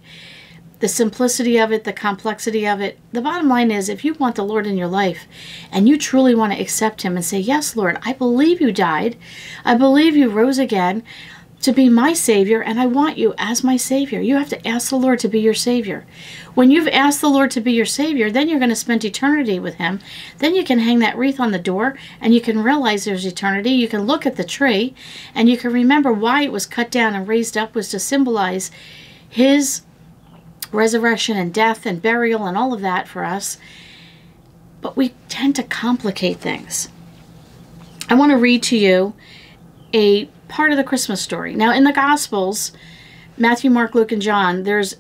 the 0.80 0.88
simplicity 0.88 1.60
of 1.60 1.72
it, 1.72 1.84
the 1.84 1.94
complexity 1.94 2.68
of 2.68 2.82
it. 2.82 2.98
The 3.12 3.22
bottom 3.22 3.48
line 3.48 3.70
is 3.70 3.90
if 3.90 4.04
you 4.04 4.16
want 4.16 4.38
the 4.38 4.44
Lord 4.44 4.66
in 4.66 4.76
your 4.76 4.88
life 4.88 5.28
and 5.72 5.88
you 5.88 6.00
truly 6.00 6.34
want 6.34 6.54
to 6.54 6.60
accept 6.60 7.04
Him 7.04 7.16
and 7.16 7.24
say, 7.24 7.38
Yes, 7.38 7.76
Lord, 7.76 8.00
I 8.02 8.14
believe 8.14 8.60
you 8.60 8.72
died, 8.72 9.18
I 9.64 9.76
believe 9.76 10.16
you 10.16 10.30
rose 10.30 10.58
again 10.58 11.04
to 11.62 11.72
be 11.72 11.90
my 11.90 12.14
Savior, 12.14 12.62
and 12.62 12.80
I 12.80 12.86
want 12.86 13.18
you 13.18 13.34
as 13.38 13.64
my 13.64 13.78
Savior. 13.78 14.20
You 14.20 14.36
have 14.36 14.50
to 14.50 14.68
ask 14.68 14.90
the 14.90 14.98
Lord 14.98 15.20
to 15.20 15.28
be 15.28 15.40
your 15.40 15.54
Savior. 15.54 16.06
When 16.54 16.72
you've 16.72 16.88
asked 16.88 17.22
the 17.22 17.30
Lord 17.30 17.52
to 17.52 17.62
be 17.62 17.72
your 17.72 17.86
Savior, 17.86 18.32
then 18.32 18.50
you're 18.50 18.60
going 18.60 18.70
to 18.70 18.76
spend 18.76 19.06
eternity 19.06 19.60
with 19.60 19.76
Him. 19.76 20.00
Then 20.40 20.56
you 20.56 20.64
can 20.64 20.80
hang 20.80 21.00
that 21.00 21.18
wreath 21.18 21.40
on 21.40 21.52
the 21.52 21.60
door, 21.60 21.98
and 22.20 22.34
you 22.34 22.42
can 22.42 22.64
realize 22.64 23.06
there's 23.06 23.26
eternity. 23.26 23.72
You 23.72 23.88
can 23.88 24.04
look 24.04 24.26
at 24.26 24.36
the 24.36 24.44
tree, 24.44 24.96
and 25.36 25.50
you 25.50 25.58
can 25.58 25.72
remember 25.72 26.12
why 26.12 26.44
it 26.44 26.52
was 26.52 26.66
cut 26.66 26.90
down 26.90 27.14
and 27.14 27.28
raised 27.28 27.56
up 27.58 27.76
was 27.76 27.90
to 27.90 28.00
symbolize 28.00 28.72
His 29.30 29.84
resurrection 30.72 31.38
and 31.38 31.54
death 31.54 31.86
and 31.86 32.02
burial 32.02 32.46
and 32.46 32.58
all 32.58 32.74
of 32.74 32.82
that 32.82 33.08
for 33.08 33.24
us. 33.24 33.58
But 34.82 34.98
we 34.98 35.14
tend 35.30 35.56
to 35.58 35.64
complicate 35.64 36.40
things. 36.40 36.90
I 38.10 38.16
want 38.16 38.32
to 38.32 38.38
read 38.38 38.64
to 38.64 38.78
you 38.78 39.14
a 39.94 40.30
part 40.52 40.72
of 40.72 40.78
the 40.78 40.84
Christmas 40.84 41.22
story. 41.22 41.56
Now, 41.56 41.74
in 41.74 41.86
the 41.86 41.94
Gospels, 41.94 42.74
Matthew, 43.38 43.72
Mark, 43.72 43.96
Luke, 43.96 44.12
and 44.12 44.22
John, 44.22 44.64
there's 44.64 44.98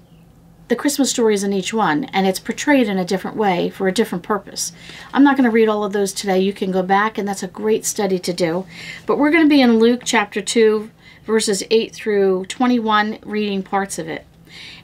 the 0.69 0.75
Christmas 0.77 1.11
stories 1.11 1.43
in 1.43 1.51
each 1.51 1.73
one, 1.73 2.05
and 2.05 2.25
it's 2.25 2.39
portrayed 2.39 2.87
in 2.87 2.97
a 2.97 3.03
different 3.03 3.35
way 3.35 3.69
for 3.69 3.89
a 3.89 3.91
different 3.91 4.23
purpose. 4.23 4.71
I'm 5.13 5.25
not 5.25 5.35
going 5.35 5.43
to 5.43 5.53
read 5.53 5.67
all 5.67 5.83
of 5.83 5.91
those 5.91 6.13
today. 6.13 6.39
You 6.39 6.53
can 6.53 6.71
go 6.71 6.81
back, 6.81 7.17
and 7.17 7.27
that's 7.27 7.43
a 7.43 7.47
great 7.47 7.85
study 7.85 8.17
to 8.19 8.31
do. 8.31 8.65
But 9.05 9.17
we're 9.17 9.31
going 9.31 9.43
to 9.43 9.49
be 9.49 9.61
in 9.61 9.79
Luke 9.79 10.03
chapter 10.05 10.41
2, 10.41 10.89
verses 11.25 11.63
8 11.69 11.93
through 11.93 12.45
21, 12.45 13.19
reading 13.23 13.61
parts 13.61 13.99
of 13.99 14.07
it. 14.07 14.25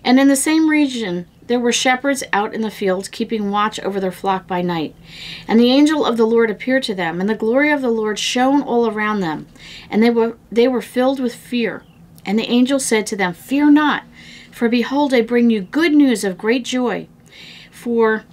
And 0.04 0.20
in 0.20 0.28
the 0.28 0.36
same 0.36 0.70
region, 0.70 1.28
there 1.48 1.60
were 1.60 1.72
shepherds 1.72 2.24
out 2.34 2.54
in 2.54 2.62
the 2.62 2.72
fields, 2.72 3.08
keeping 3.08 3.50
watch 3.50 3.80
over 3.80 4.00
their 4.00 4.12
flock 4.12 4.48
by 4.48 4.62
night. 4.62 4.96
And 5.48 5.60
the 5.60 5.72
angel 5.72 6.06
of 6.06 6.18
the 6.18 6.26
Lord 6.26 6.50
appeared 6.50 6.84
to 6.84 6.96
them, 6.96 7.20
and 7.20 7.30
the 7.30 7.36
glory 7.36 7.72
of 7.72 7.82
the 7.82 7.90
Lord 7.90 8.20
shone 8.20 8.62
all 8.62 8.90
around 8.90 9.22
them, 9.22 9.48
and 9.90 10.04
they 10.04 10.10
were 10.10 10.38
they 10.52 10.68
were 10.68 10.82
filled 10.82 11.20
with 11.20 11.36
fear. 11.36 11.84
And 12.26 12.38
the 12.38 12.50
angel 12.50 12.80
said 12.80 13.08
to 13.08 13.16
them, 13.16 13.34
Fear 13.34 13.72
not, 13.72 14.04
for 14.52 14.68
behold, 14.68 15.14
I 15.14 15.22
bring 15.22 15.50
you 15.50 15.62
good 15.62 15.94
news 15.94 16.24
of 16.24 16.38
great 16.38 16.66
joy, 16.66 17.08
for 17.72 18.26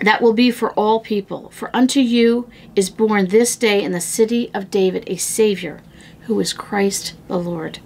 that 0.00 0.22
will 0.22 0.32
be 0.32 0.52
for 0.52 0.72
all 0.74 1.00
people. 1.00 1.50
For 1.50 1.74
unto 1.74 1.98
you 1.98 2.48
is 2.76 2.90
born 2.90 3.26
this 3.26 3.56
day 3.56 3.82
in 3.82 3.90
the 3.90 4.00
city 4.00 4.50
of 4.54 4.70
David 4.70 5.04
a 5.08 5.16
Savior, 5.16 5.80
who 6.22 6.38
is 6.38 6.52
Christ 6.52 7.14
the 7.26 7.38
Lord. 7.38 7.80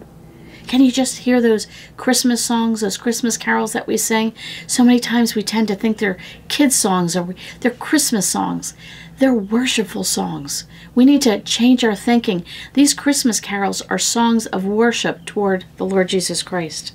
Can 0.73 0.83
you 0.83 0.91
just 0.91 1.19
hear 1.19 1.39
those 1.39 1.67
Christmas 1.99 2.43
songs, 2.43 2.81
those 2.81 2.97
Christmas 2.97 3.37
carols 3.37 3.75
that 3.75 3.87
we 3.87 3.99
sing? 3.99 4.33
So 4.67 4.83
many 4.83 4.99
times 4.99 5.35
we 5.35 5.43
tend 5.43 5.69
to 5.69 5.75
think 5.75 5.99
they're 5.99 6.17
kids' 6.49 6.77
songs 6.77 7.15
or 7.15 7.35
they're 7.61 7.73
Christmas 7.73 8.27
songs. 8.27 8.73
They're 9.19 9.35
worshipful 9.35 10.05
songs. 10.05 10.65
We 10.95 11.05
need 11.05 11.21
to 11.23 11.43
change 11.43 11.85
our 11.85 11.95
thinking. 11.95 12.47
These 12.73 12.95
Christmas 12.95 13.39
carols 13.39 13.83
are 13.83 13.99
songs 13.99 14.47
of 14.47 14.65
worship 14.65 15.27
toward 15.27 15.67
the 15.77 15.85
Lord 15.85 16.09
Jesus 16.09 16.43
Christ. 16.43 16.95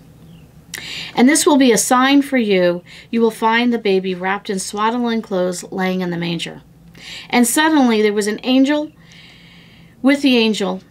And 1.13 1.29
this 1.29 1.45
will 1.45 1.57
be 1.57 1.71
a 1.71 1.77
sign 1.77 2.23
for 2.23 2.39
you. 2.39 2.81
You 3.11 3.21
will 3.21 3.29
find 3.29 3.71
the 3.71 3.77
baby 3.77 4.15
wrapped 4.15 4.49
in 4.49 4.57
swaddling 4.57 5.21
clothes 5.21 5.63
laying 5.71 6.01
in 6.01 6.09
the 6.09 6.17
manger. 6.17 6.63
And 7.29 7.45
suddenly 7.45 8.01
there 8.01 8.11
was 8.11 8.25
an 8.25 8.39
angel 8.41 8.91
with 10.01 10.23
the 10.23 10.35
angel, 10.35 10.81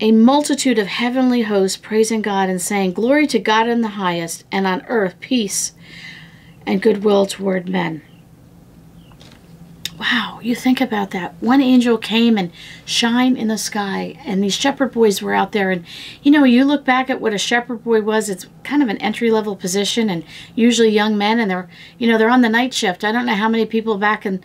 a 0.00 0.12
multitude 0.12 0.78
of 0.78 0.86
heavenly 0.86 1.42
hosts 1.42 1.76
praising 1.76 2.22
God 2.22 2.48
and 2.48 2.60
saying, 2.60 2.92
Glory 2.94 3.26
to 3.28 3.38
God 3.38 3.68
in 3.68 3.82
the 3.82 3.88
highest, 3.88 4.44
and 4.50 4.66
on 4.66 4.84
earth 4.86 5.20
peace 5.20 5.72
and 6.66 6.80
goodwill 6.80 7.26
toward 7.26 7.68
men. 7.68 8.02
Wow, 9.98 10.40
you 10.42 10.54
think 10.54 10.80
about 10.80 11.10
that. 11.10 11.34
One 11.40 11.60
angel 11.60 11.98
came 11.98 12.38
and 12.38 12.50
shined 12.86 13.36
in 13.36 13.48
the 13.48 13.58
sky, 13.58 14.16
and 14.24 14.42
these 14.42 14.54
shepherd 14.54 14.92
boys 14.92 15.20
were 15.20 15.34
out 15.34 15.52
there. 15.52 15.70
And 15.70 15.84
you 16.22 16.30
know, 16.30 16.44
you 16.44 16.64
look 16.64 16.86
back 16.86 17.10
at 17.10 17.20
what 17.20 17.34
a 17.34 17.38
shepherd 17.38 17.84
boy 17.84 18.00
was, 18.00 18.30
it's 18.30 18.46
kind 18.64 18.82
of 18.82 18.88
an 18.88 18.96
entry 18.96 19.30
level 19.30 19.54
position, 19.54 20.08
and 20.08 20.24
usually 20.54 20.88
young 20.88 21.18
men, 21.18 21.38
and 21.38 21.50
they're, 21.50 21.68
you 21.98 22.08
know, 22.08 22.16
they're 22.16 22.30
on 22.30 22.40
the 22.40 22.48
night 22.48 22.72
shift. 22.72 23.04
I 23.04 23.12
don't 23.12 23.26
know 23.26 23.34
how 23.34 23.50
many 23.50 23.66
people 23.66 23.98
back 23.98 24.24
in 24.24 24.42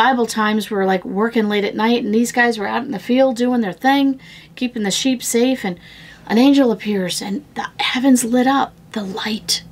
Bible 0.00 0.24
times 0.24 0.70
were 0.70 0.86
like 0.86 1.04
working 1.04 1.50
late 1.50 1.62
at 1.62 1.76
night, 1.76 2.02
and 2.02 2.14
these 2.14 2.32
guys 2.32 2.56
were 2.56 2.66
out 2.66 2.84
in 2.84 2.90
the 2.90 2.98
field 2.98 3.36
doing 3.36 3.60
their 3.60 3.70
thing, 3.70 4.18
keeping 4.56 4.82
the 4.82 4.90
sheep 4.90 5.22
safe, 5.22 5.62
and 5.62 5.78
an 6.26 6.38
angel 6.38 6.72
appears, 6.72 7.20
and 7.20 7.44
the 7.54 7.66
heavens 7.76 8.24
lit 8.24 8.46
up, 8.46 8.72
the 8.92 9.02
light, 9.02 9.62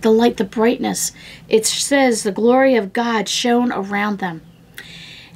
the 0.00 0.10
light, 0.10 0.38
the 0.38 0.44
brightness. 0.44 1.12
It 1.50 1.66
says 1.66 2.22
the 2.22 2.32
glory 2.32 2.76
of 2.76 2.94
God 2.94 3.28
shone 3.28 3.70
around 3.70 4.20
them. 4.20 4.40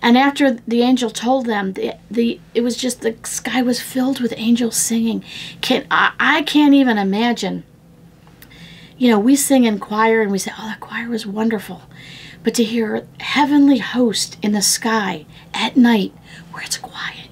And 0.00 0.16
after 0.16 0.52
the 0.52 0.80
angel 0.80 1.10
told 1.10 1.44
them, 1.44 1.74
the, 1.74 1.96
the 2.10 2.40
it 2.54 2.62
was 2.62 2.78
just 2.78 3.02
the 3.02 3.16
sky 3.24 3.60
was 3.60 3.82
filled 3.82 4.18
with 4.18 4.32
angels 4.38 4.76
singing. 4.76 5.22
Can 5.60 5.86
I, 5.90 6.12
I 6.18 6.40
can't 6.40 6.72
even 6.72 6.96
imagine. 6.96 7.64
You 8.96 9.10
know, 9.10 9.18
we 9.20 9.36
sing 9.36 9.64
in 9.64 9.78
choir 9.78 10.22
and 10.22 10.32
we 10.32 10.38
say, 10.38 10.52
"Oh, 10.58 10.68
that 10.68 10.80
choir 10.80 11.06
was 11.06 11.26
wonderful," 11.26 11.82
but 12.48 12.54
to 12.54 12.64
hear 12.64 13.06
heavenly 13.20 13.76
host 13.76 14.38
in 14.40 14.52
the 14.52 14.62
sky 14.62 15.26
at 15.52 15.76
night, 15.76 16.14
where 16.50 16.62
it's 16.62 16.78
quiet, 16.78 17.28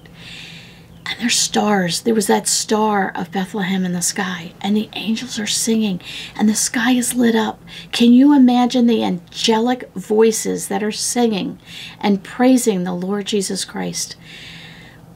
and 1.07 1.19
there's 1.19 1.33
stars. 1.33 2.01
There 2.01 2.13
was 2.13 2.27
that 2.27 2.47
star 2.47 3.11
of 3.15 3.31
Bethlehem 3.31 3.83
in 3.83 3.93
the 3.93 4.03
sky, 4.03 4.53
and 4.61 4.77
the 4.77 4.89
angels 4.93 5.39
are 5.39 5.47
singing, 5.47 5.99
and 6.35 6.47
the 6.47 6.53
sky 6.53 6.91
is 6.91 7.15
lit 7.15 7.33
up. 7.33 7.59
Can 7.91 8.13
you 8.13 8.31
imagine 8.31 8.85
the 8.85 9.03
angelic 9.03 9.91
voices 9.95 10.67
that 10.67 10.83
are 10.83 10.91
singing 10.91 11.57
and 11.99 12.23
praising 12.23 12.83
the 12.83 12.93
Lord 12.93 13.25
Jesus 13.25 13.65
Christ? 13.65 14.15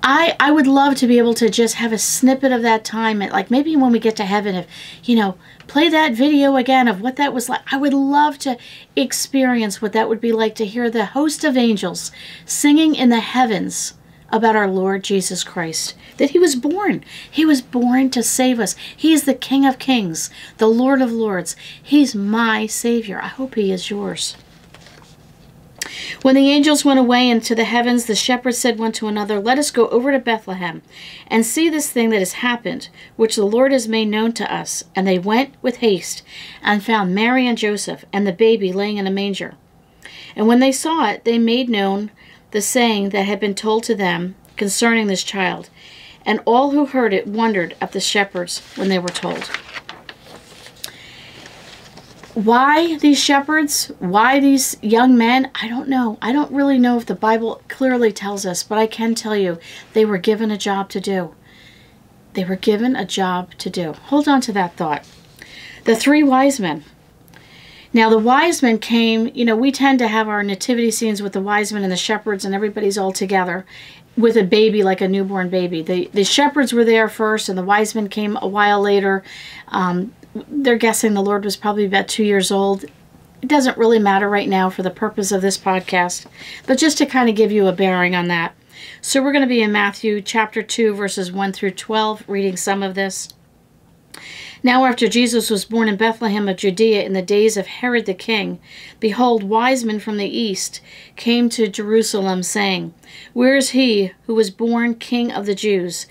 I, 0.03 0.35
I 0.39 0.51
would 0.51 0.67
love 0.67 0.95
to 0.95 1.07
be 1.07 1.19
able 1.19 1.35
to 1.35 1.49
just 1.49 1.75
have 1.75 1.93
a 1.93 1.97
snippet 1.97 2.51
of 2.51 2.63
that 2.63 2.83
time 2.83 3.19
like 3.19 3.51
maybe 3.51 3.75
when 3.75 3.91
we 3.91 3.99
get 3.99 4.15
to 4.15 4.25
heaven 4.25 4.55
if 4.55 4.67
you 5.03 5.15
know 5.15 5.37
play 5.67 5.89
that 5.89 6.13
video 6.13 6.55
again 6.55 6.87
of 6.87 7.01
what 7.01 7.17
that 7.17 7.33
was 7.33 7.47
like 7.47 7.61
i 7.71 7.77
would 7.77 7.93
love 7.93 8.39
to 8.39 8.57
experience 8.95 9.81
what 9.81 9.93
that 9.93 10.09
would 10.09 10.19
be 10.19 10.31
like 10.31 10.55
to 10.55 10.65
hear 10.65 10.89
the 10.89 11.05
host 11.07 11.43
of 11.43 11.55
angels 11.55 12.11
singing 12.45 12.95
in 12.95 13.09
the 13.09 13.19
heavens 13.19 13.93
about 14.31 14.55
our 14.55 14.67
Lord 14.67 15.03
Jesus 15.03 15.43
Christ. 15.43 15.93
That 16.17 16.29
he 16.29 16.39
was 16.39 16.55
born. 16.55 17.03
He 17.29 17.45
was 17.45 17.61
born 17.61 18.09
to 18.11 18.23
save 18.23 18.59
us. 18.59 18.75
He 18.95 19.13
is 19.13 19.23
the 19.23 19.33
King 19.33 19.65
of 19.65 19.77
Kings, 19.77 20.29
the 20.57 20.67
Lord 20.67 21.01
of 21.01 21.11
Lords. 21.11 21.55
He's 21.81 22.15
my 22.15 22.65
Savior. 22.65 23.19
I 23.21 23.27
hope 23.27 23.55
he 23.55 23.71
is 23.71 23.89
yours. 23.89 24.37
When 26.21 26.35
the 26.35 26.49
angels 26.49 26.85
went 26.85 26.99
away 26.99 27.29
into 27.29 27.55
the 27.55 27.63
heavens, 27.63 28.05
the 28.05 28.15
shepherds 28.15 28.57
said 28.57 28.79
one 28.79 28.91
to 28.93 29.07
another, 29.07 29.39
Let 29.39 29.57
us 29.57 29.71
go 29.71 29.87
over 29.89 30.11
to 30.11 30.19
Bethlehem 30.19 30.81
and 31.27 31.45
see 31.45 31.69
this 31.69 31.89
thing 31.89 32.09
that 32.09 32.19
has 32.19 32.33
happened, 32.33 32.89
which 33.15 33.35
the 33.35 33.45
Lord 33.45 33.71
has 33.71 33.87
made 33.87 34.07
known 34.07 34.33
to 34.33 34.53
us. 34.53 34.83
And 34.95 35.07
they 35.07 35.19
went 35.19 35.55
with 35.61 35.77
haste 35.77 36.23
and 36.61 36.83
found 36.83 37.15
Mary 37.15 37.47
and 37.47 37.57
Joseph 37.57 38.05
and 38.13 38.25
the 38.25 38.33
baby 38.33 38.71
laying 38.71 38.97
in 38.97 39.07
a 39.07 39.11
manger. 39.11 39.55
And 40.35 40.47
when 40.47 40.59
they 40.59 40.71
saw 40.71 41.09
it, 41.09 41.23
they 41.23 41.37
made 41.37 41.69
known 41.69 42.11
the 42.51 42.61
saying 42.61 43.09
that 43.09 43.25
had 43.25 43.39
been 43.39 43.55
told 43.55 43.83
to 43.83 43.95
them 43.95 44.35
concerning 44.57 45.07
this 45.07 45.23
child, 45.23 45.69
and 46.25 46.39
all 46.45 46.71
who 46.71 46.85
heard 46.85 47.13
it 47.13 47.27
wondered 47.27 47.75
at 47.81 47.93
the 47.93 47.99
shepherds 47.99 48.61
when 48.75 48.89
they 48.89 48.99
were 48.99 49.09
told. 49.09 49.49
Why 52.33 52.97
these 52.97 53.21
shepherds? 53.21 53.91
Why 53.99 54.39
these 54.39 54.77
young 54.81 55.17
men? 55.17 55.51
I 55.55 55.67
don't 55.67 55.89
know. 55.89 56.17
I 56.21 56.31
don't 56.31 56.51
really 56.51 56.77
know 56.77 56.97
if 56.97 57.05
the 57.05 57.13
Bible 57.13 57.61
clearly 57.67 58.13
tells 58.13 58.45
us, 58.45 58.63
but 58.63 58.77
I 58.77 58.87
can 58.87 59.15
tell 59.15 59.35
you 59.35 59.59
they 59.91 60.05
were 60.05 60.17
given 60.17 60.49
a 60.49 60.57
job 60.57 60.89
to 60.91 61.01
do. 61.01 61.35
They 62.33 62.45
were 62.45 62.55
given 62.55 62.95
a 62.95 63.05
job 63.05 63.55
to 63.57 63.69
do. 63.69 63.93
Hold 63.93 64.29
on 64.29 64.39
to 64.41 64.53
that 64.53 64.77
thought. 64.77 65.05
The 65.83 65.95
three 65.95 66.23
wise 66.23 66.57
men. 66.57 66.85
Now, 67.93 68.09
the 68.09 68.17
wise 68.17 68.63
men 68.63 68.79
came, 68.79 69.29
you 69.33 69.43
know, 69.43 69.55
we 69.57 69.69
tend 69.73 69.99
to 69.99 70.07
have 70.07 70.29
our 70.29 70.41
nativity 70.41 70.91
scenes 70.91 71.21
with 71.21 71.33
the 71.33 71.41
wise 71.41 71.73
men 71.73 71.83
and 71.83 71.91
the 71.91 71.97
shepherds, 71.97 72.45
and 72.45 72.55
everybody's 72.55 72.97
all 72.97 73.11
together 73.11 73.65
with 74.15 74.37
a 74.37 74.43
baby, 74.43 74.83
like 74.83 75.01
a 75.01 75.07
newborn 75.09 75.49
baby. 75.49 75.81
The, 75.81 76.09
the 76.13 76.23
shepherds 76.23 76.71
were 76.71 76.85
there 76.85 77.09
first, 77.09 77.49
and 77.49 77.57
the 77.57 77.63
wise 77.63 77.93
men 77.93 78.07
came 78.07 78.37
a 78.41 78.47
while 78.47 78.79
later. 78.79 79.23
Um, 79.67 80.13
they're 80.33 80.77
guessing 80.77 81.13
the 81.13 81.21
Lord 81.21 81.43
was 81.43 81.55
probably 81.55 81.85
about 81.85 82.07
two 82.07 82.23
years 82.23 82.51
old. 82.51 82.83
It 83.41 83.47
doesn't 83.47 83.77
really 83.77 83.99
matter 83.99 84.29
right 84.29 84.47
now 84.47 84.69
for 84.69 84.83
the 84.83 84.89
purpose 84.89 85.31
of 85.31 85.41
this 85.41 85.57
podcast, 85.57 86.25
but 86.67 86.77
just 86.77 86.97
to 86.99 87.05
kind 87.05 87.29
of 87.29 87.35
give 87.35 87.51
you 87.51 87.67
a 87.67 87.73
bearing 87.73 88.15
on 88.15 88.27
that. 88.27 88.55
So, 89.01 89.21
we're 89.21 89.31
going 89.31 89.43
to 89.43 89.47
be 89.47 89.61
in 89.61 89.71
Matthew 89.71 90.21
chapter 90.21 90.61
2, 90.63 90.93
verses 90.93 91.31
1 91.31 91.53
through 91.53 91.71
12, 91.71 92.23
reading 92.27 92.57
some 92.57 92.81
of 92.81 92.95
this. 92.95 93.29
Now, 94.63 94.85
after 94.85 95.07
Jesus 95.07 95.49
was 95.49 95.65
born 95.65 95.87
in 95.87 95.97
Bethlehem 95.97 96.47
of 96.47 96.57
Judea 96.57 97.03
in 97.03 97.13
the 97.13 97.21
days 97.23 97.57
of 97.57 97.65
Herod 97.65 98.05
the 98.05 98.13
king, 98.13 98.59
behold, 98.99 99.43
wise 99.43 99.83
men 99.83 99.99
from 99.99 100.17
the 100.17 100.29
east 100.29 100.81
came 101.15 101.49
to 101.49 101.67
Jerusalem, 101.67 102.43
saying, 102.43 102.93
Where 103.33 103.55
is 103.55 103.71
he 103.71 104.11
who 104.27 104.35
was 104.35 104.51
born 104.51 104.95
king 104.95 105.31
of 105.31 105.47
the 105.47 105.55
Jews? 105.55 106.05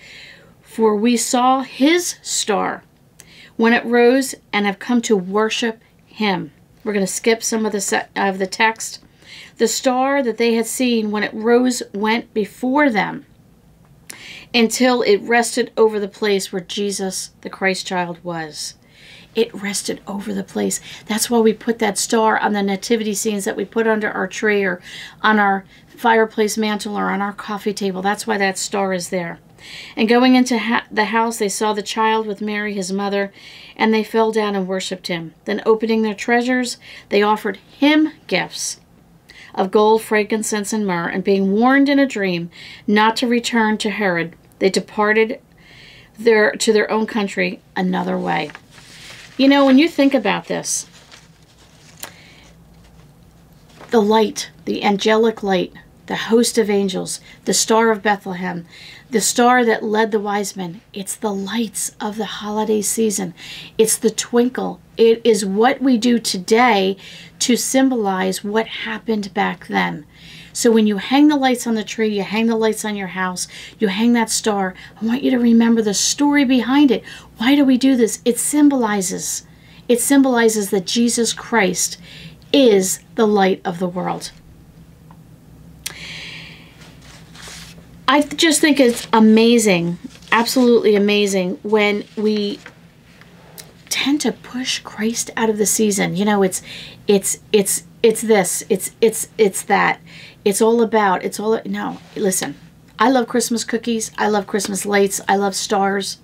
For 0.62 0.96
we 0.96 1.16
saw 1.16 1.62
his 1.62 2.16
star 2.22 2.82
when 3.60 3.74
it 3.74 3.84
rose 3.84 4.34
and 4.54 4.64
have 4.64 4.78
come 4.78 5.02
to 5.02 5.14
worship 5.14 5.82
him. 6.06 6.50
We're 6.82 6.94
going 6.94 7.04
to 7.04 7.12
skip 7.12 7.42
some 7.42 7.66
of 7.66 7.72
the, 7.72 7.80
set, 7.82 8.08
of 8.16 8.38
the 8.38 8.46
text. 8.46 9.00
The 9.58 9.68
star 9.68 10.22
that 10.22 10.38
they 10.38 10.54
had 10.54 10.64
seen 10.64 11.10
when 11.10 11.22
it 11.22 11.34
rose 11.34 11.82
went 11.92 12.32
before 12.32 12.88
them 12.88 13.26
until 14.54 15.02
it 15.02 15.20
rested 15.20 15.70
over 15.76 16.00
the 16.00 16.08
place 16.08 16.50
where 16.50 16.62
Jesus, 16.62 17.32
the 17.42 17.50
Christ 17.50 17.86
child, 17.86 18.18
was. 18.24 18.76
It 19.34 19.52
rested 19.52 20.00
over 20.06 20.32
the 20.32 20.42
place. 20.42 20.80
That's 21.04 21.28
why 21.28 21.40
we 21.40 21.52
put 21.52 21.80
that 21.80 21.98
star 21.98 22.38
on 22.38 22.54
the 22.54 22.62
nativity 22.62 23.12
scenes 23.12 23.44
that 23.44 23.56
we 23.56 23.66
put 23.66 23.86
under 23.86 24.10
our 24.10 24.26
tree 24.26 24.64
or 24.64 24.80
on 25.20 25.38
our 25.38 25.66
fireplace 25.86 26.56
mantle 26.56 26.96
or 26.96 27.10
on 27.10 27.20
our 27.20 27.34
coffee 27.34 27.74
table. 27.74 28.00
That's 28.00 28.26
why 28.26 28.38
that 28.38 28.56
star 28.56 28.94
is 28.94 29.10
there. 29.10 29.38
And 29.96 30.08
going 30.08 30.34
into 30.34 30.58
ha- 30.58 30.86
the 30.90 31.06
house, 31.06 31.38
they 31.38 31.48
saw 31.48 31.72
the 31.72 31.82
child 31.82 32.26
with 32.26 32.40
Mary, 32.40 32.74
his 32.74 32.92
mother, 32.92 33.32
and 33.76 33.92
they 33.92 34.04
fell 34.04 34.32
down 34.32 34.56
and 34.56 34.66
worshipped 34.66 35.06
him. 35.06 35.34
Then, 35.44 35.62
opening 35.66 36.02
their 36.02 36.14
treasures, 36.14 36.78
they 37.08 37.22
offered 37.22 37.56
him 37.56 38.12
gifts 38.26 38.80
of 39.54 39.70
gold, 39.70 40.02
frankincense, 40.02 40.72
and 40.72 40.86
myrrh, 40.86 41.08
and 41.08 41.24
being 41.24 41.52
warned 41.52 41.88
in 41.88 41.98
a 41.98 42.06
dream 42.06 42.50
not 42.86 43.16
to 43.16 43.26
return 43.26 43.78
to 43.78 43.90
Herod, 43.90 44.36
they 44.58 44.70
departed 44.70 45.40
their 46.18 46.52
to 46.52 46.72
their 46.72 46.90
own 46.90 47.06
country 47.06 47.60
another 47.74 48.18
way. 48.18 48.50
You 49.36 49.48
know, 49.48 49.64
when 49.64 49.78
you 49.78 49.88
think 49.88 50.14
about 50.14 50.46
this, 50.46 50.86
the 53.90 54.02
light, 54.02 54.50
the 54.66 54.84
angelic 54.84 55.42
light, 55.42 55.72
the 56.06 56.16
host 56.16 56.58
of 56.58 56.68
angels, 56.68 57.20
the 57.44 57.54
star 57.54 57.90
of 57.90 58.02
Bethlehem, 58.02 58.66
the 59.10 59.20
star 59.20 59.64
that 59.64 59.82
led 59.82 60.10
the 60.10 60.20
wise 60.20 60.56
men, 60.56 60.80
it's 60.92 61.14
the 61.14 61.32
lights 61.32 61.94
of 62.00 62.16
the 62.16 62.24
holiday 62.24 62.82
season. 62.82 63.34
It's 63.76 63.96
the 63.96 64.10
twinkle. 64.10 64.80
It 64.96 65.20
is 65.24 65.44
what 65.44 65.80
we 65.80 65.98
do 65.98 66.18
today 66.18 66.96
to 67.40 67.56
symbolize 67.56 68.44
what 68.44 68.66
happened 68.66 69.32
back 69.34 69.66
then. 69.66 70.06
So 70.52 70.70
when 70.70 70.86
you 70.86 70.98
hang 70.98 71.28
the 71.28 71.36
lights 71.36 71.66
on 71.66 71.74
the 71.74 71.84
tree, 71.84 72.16
you 72.16 72.22
hang 72.22 72.46
the 72.46 72.56
lights 72.56 72.84
on 72.84 72.96
your 72.96 73.08
house, 73.08 73.46
you 73.78 73.88
hang 73.88 74.12
that 74.14 74.30
star, 74.30 74.74
I 75.00 75.04
want 75.04 75.22
you 75.22 75.30
to 75.30 75.38
remember 75.38 75.80
the 75.80 75.94
story 75.94 76.44
behind 76.44 76.90
it. 76.90 77.04
Why 77.36 77.54
do 77.54 77.64
we 77.64 77.78
do 77.78 77.96
this? 77.96 78.20
It 78.24 78.38
symbolizes 78.38 79.46
it 79.90 80.00
symbolizes 80.00 80.70
that 80.70 80.86
Jesus 80.86 81.32
Christ 81.32 81.98
is 82.52 83.00
the 83.16 83.26
light 83.26 83.60
of 83.64 83.80
the 83.80 83.88
world. 83.88 84.30
I 88.10 88.22
just 88.22 88.60
think 88.60 88.80
it's 88.80 89.06
amazing, 89.12 89.96
absolutely 90.32 90.96
amazing 90.96 91.60
when 91.62 92.02
we 92.16 92.58
tend 93.88 94.20
to 94.22 94.32
push 94.32 94.80
Christ 94.80 95.30
out 95.36 95.48
of 95.48 95.58
the 95.58 95.64
season. 95.64 96.16
You 96.16 96.24
know, 96.24 96.42
it's 96.42 96.60
it's 97.06 97.38
it's 97.52 97.84
it's 98.02 98.20
this, 98.20 98.64
it's 98.68 98.90
it's 99.00 99.28
it's 99.38 99.62
that. 99.62 100.00
It's 100.44 100.60
all 100.60 100.82
about, 100.82 101.22
it's 101.22 101.38
all, 101.38 101.60
no, 101.64 101.98
listen, 102.16 102.56
I 102.98 103.10
love 103.10 103.28
Christmas 103.28 103.62
cookies. 103.62 104.10
I 104.18 104.26
love 104.26 104.48
Christmas 104.48 104.84
lights. 104.84 105.20
I 105.28 105.36
love 105.36 105.54
stars. 105.54 106.18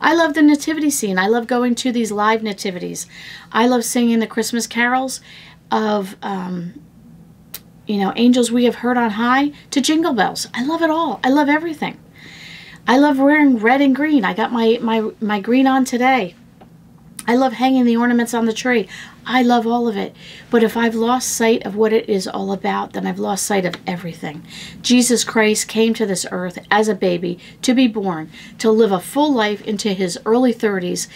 I 0.00 0.14
love 0.14 0.34
the 0.34 0.42
nativity 0.42 0.90
scene. 0.90 1.20
I 1.20 1.28
love 1.28 1.46
going 1.46 1.76
to 1.76 1.92
these 1.92 2.10
live 2.10 2.42
nativities. 2.42 3.06
I 3.52 3.68
love 3.68 3.84
singing 3.84 4.18
the 4.18 4.26
Christmas 4.26 4.66
carols 4.66 5.20
of, 5.70 6.16
um, 6.20 6.82
you 7.88 7.96
know, 7.96 8.12
Angels 8.16 8.52
We 8.52 8.66
Have 8.66 8.76
Heard 8.76 8.98
on 8.98 9.10
High 9.12 9.50
to 9.70 9.80
Jingle 9.80 10.12
Bells. 10.12 10.46
I 10.52 10.62
love 10.62 10.82
it 10.82 10.90
all. 10.90 11.20
I 11.24 11.30
love 11.30 11.48
everything. 11.48 11.98
I 12.86 12.98
love 12.98 13.18
wearing 13.18 13.58
red 13.58 13.80
and 13.80 13.96
green. 13.96 14.24
I 14.24 14.34
got 14.34 14.52
my, 14.52 14.78
my, 14.82 15.10
my 15.20 15.40
green 15.40 15.66
on 15.66 15.86
today. 15.86 16.34
I 17.26 17.34
love 17.34 17.54
hanging 17.54 17.84
the 17.84 17.96
ornaments 17.96 18.34
on 18.34 18.44
the 18.44 18.52
tree. 18.52 18.88
I 19.26 19.42
love 19.42 19.66
all 19.66 19.88
of 19.88 19.96
it. 19.96 20.14
But 20.50 20.62
if 20.62 20.76
I've 20.76 20.94
lost 20.94 21.28
sight 21.28 21.64
of 21.66 21.76
what 21.76 21.92
it 21.92 22.08
is 22.08 22.26
all 22.26 22.52
about, 22.52 22.92
then 22.92 23.06
I've 23.06 23.18
lost 23.18 23.44
sight 23.44 23.64
of 23.66 23.74
everything. 23.86 24.46
Jesus 24.82 25.24
Christ 25.24 25.68
came 25.68 25.92
to 25.94 26.06
this 26.06 26.26
earth 26.30 26.58
as 26.70 26.88
a 26.88 26.94
baby 26.94 27.38
to 27.62 27.74
be 27.74 27.88
born, 27.88 28.30
to 28.58 28.70
live 28.70 28.92
a 28.92 29.00
full 29.00 29.32
life 29.32 29.62
into 29.66 29.92
his 29.92 30.18
early 30.24 30.54
30s. 30.54 31.06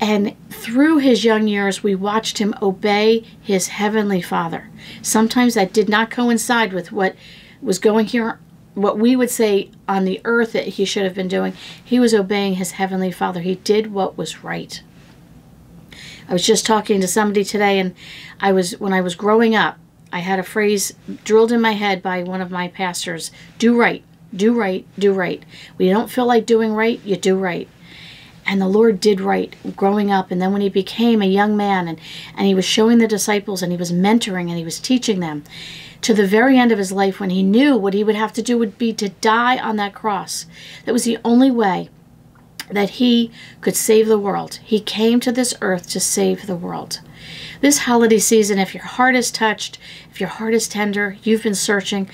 And 0.00 0.34
through 0.48 0.98
his 0.98 1.24
young 1.24 1.46
years, 1.46 1.82
we 1.82 1.94
watched 1.94 2.38
him 2.38 2.54
obey 2.62 3.22
his 3.40 3.68
heavenly 3.68 4.22
Father. 4.22 4.70
Sometimes 5.02 5.54
that 5.54 5.74
did 5.74 5.88
not 5.88 6.10
coincide 6.10 6.72
with 6.72 6.90
what 6.90 7.14
was 7.60 7.78
going 7.78 8.06
here, 8.06 8.40
what 8.74 8.98
we 8.98 9.14
would 9.14 9.30
say 9.30 9.70
on 9.86 10.06
the 10.06 10.20
earth 10.24 10.52
that 10.52 10.68
he 10.68 10.86
should 10.86 11.04
have 11.04 11.14
been 11.14 11.28
doing. 11.28 11.52
He 11.84 12.00
was 12.00 12.14
obeying 12.14 12.54
his 12.54 12.72
heavenly 12.72 13.12
Father. 13.12 13.40
He 13.40 13.56
did 13.56 13.92
what 13.92 14.16
was 14.16 14.42
right. 14.42 14.82
I 16.28 16.32
was 16.32 16.46
just 16.46 16.64
talking 16.64 17.00
to 17.00 17.08
somebody 17.08 17.44
today, 17.44 17.78
and 17.78 17.94
I 18.40 18.52
was 18.52 18.78
when 18.78 18.92
I 18.92 19.00
was 19.00 19.14
growing 19.16 19.54
up, 19.54 19.78
I 20.12 20.20
had 20.20 20.38
a 20.38 20.44
phrase 20.44 20.94
drilled 21.24 21.52
in 21.52 21.60
my 21.60 21.72
head 21.72 22.02
by 22.02 22.22
one 22.22 22.40
of 22.40 22.50
my 22.50 22.68
pastors: 22.68 23.32
"Do 23.58 23.76
right, 23.76 24.04
do 24.34 24.54
right, 24.54 24.86
do 24.98 25.12
right." 25.12 25.44
When 25.76 25.88
you 25.88 25.94
don't 25.94 26.10
feel 26.10 26.26
like 26.26 26.46
doing 26.46 26.72
right, 26.72 27.00
you 27.04 27.16
do 27.16 27.36
right. 27.36 27.68
And 28.50 28.60
the 28.60 28.66
Lord 28.66 28.98
did 28.98 29.20
right 29.20 29.54
growing 29.76 30.10
up, 30.10 30.32
and 30.32 30.42
then 30.42 30.52
when 30.52 30.60
he 30.60 30.68
became 30.68 31.22
a 31.22 31.26
young 31.26 31.56
man, 31.56 31.86
and 31.86 32.00
and 32.36 32.48
he 32.48 32.54
was 32.54 32.64
showing 32.64 32.98
the 32.98 33.06
disciples, 33.06 33.62
and 33.62 33.70
he 33.70 33.78
was 33.78 33.92
mentoring, 33.92 34.48
and 34.48 34.58
he 34.58 34.64
was 34.64 34.80
teaching 34.80 35.20
them, 35.20 35.44
to 36.02 36.12
the 36.12 36.26
very 36.26 36.58
end 36.58 36.72
of 36.72 36.78
his 36.78 36.90
life, 36.90 37.20
when 37.20 37.30
he 37.30 37.44
knew 37.44 37.76
what 37.76 37.94
he 37.94 38.02
would 38.02 38.16
have 38.16 38.32
to 38.32 38.42
do 38.42 38.58
would 38.58 38.76
be 38.76 38.92
to 38.94 39.08
die 39.08 39.56
on 39.56 39.76
that 39.76 39.94
cross. 39.94 40.46
That 40.84 40.92
was 40.92 41.04
the 41.04 41.18
only 41.24 41.48
way 41.52 41.90
that 42.72 42.90
he 42.90 43.30
could 43.60 43.76
save 43.76 44.08
the 44.08 44.18
world. 44.18 44.58
He 44.64 44.80
came 44.80 45.20
to 45.20 45.30
this 45.30 45.54
earth 45.60 45.88
to 45.90 46.00
save 46.00 46.48
the 46.48 46.56
world. 46.56 47.00
This 47.60 47.78
holiday 47.78 48.18
season, 48.18 48.58
if 48.58 48.74
your 48.74 48.82
heart 48.82 49.14
is 49.14 49.30
touched, 49.30 49.78
if 50.10 50.18
your 50.18 50.28
heart 50.28 50.54
is 50.54 50.66
tender, 50.66 51.16
you've 51.22 51.44
been 51.44 51.54
searching, 51.54 52.10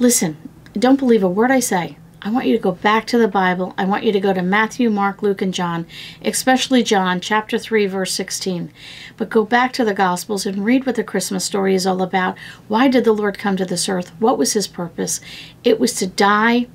listen, 0.00 0.38
don't 0.72 0.98
believe 0.98 1.22
a 1.22 1.28
word 1.28 1.52
I 1.52 1.60
say. 1.60 1.98
I 2.20 2.30
want 2.30 2.46
you 2.46 2.56
to 2.56 2.62
go 2.62 2.72
back 2.72 3.06
to 3.06 3.18
the 3.18 3.28
Bible. 3.28 3.74
I 3.78 3.84
want 3.84 4.02
you 4.02 4.10
to 4.10 4.18
go 4.18 4.32
to 4.32 4.42
Matthew, 4.42 4.90
Mark, 4.90 5.22
Luke, 5.22 5.40
and 5.40 5.54
John, 5.54 5.86
especially 6.20 6.82
John, 6.82 7.20
chapter 7.20 7.58
3, 7.58 7.86
verse 7.86 8.12
16. 8.12 8.72
But 9.16 9.30
go 9.30 9.44
back 9.44 9.72
to 9.74 9.84
the 9.84 9.94
Gospels 9.94 10.44
and 10.44 10.64
read 10.64 10.84
what 10.84 10.96
the 10.96 11.04
Christmas 11.04 11.44
story 11.44 11.76
is 11.76 11.86
all 11.86 12.02
about. 12.02 12.36
Why 12.66 12.88
did 12.88 13.04
the 13.04 13.12
Lord 13.12 13.38
come 13.38 13.56
to 13.56 13.64
this 13.64 13.88
earth? 13.88 14.10
What 14.18 14.36
was 14.36 14.54
his 14.54 14.66
purpose? 14.66 15.20
It 15.62 15.78
was 15.78 15.94
to 15.94 16.08
die 16.08 16.66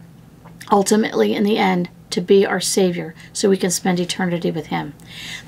ultimately 0.72 1.34
in 1.36 1.44
the 1.44 1.58
end 1.58 1.90
to 2.14 2.22
be 2.22 2.46
our 2.46 2.60
Savior 2.60 3.16
so 3.34 3.50
we 3.50 3.58
can 3.58 3.72
spend 3.72 4.00
eternity 4.00 4.52
with 4.52 4.68
Him. 4.68 4.94